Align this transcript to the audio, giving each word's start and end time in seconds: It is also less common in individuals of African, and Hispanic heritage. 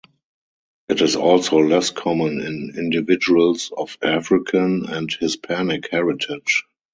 It 0.89 0.99
is 1.01 1.15
also 1.15 1.57
less 1.57 1.91
common 1.91 2.41
in 2.41 2.73
individuals 2.75 3.71
of 3.77 3.99
African, 4.01 4.87
and 4.87 5.13
Hispanic 5.13 5.91
heritage. 5.91 6.63